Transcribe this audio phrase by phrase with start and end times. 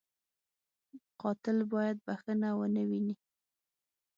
[1.21, 3.15] قاتل باید بښنه و نهويني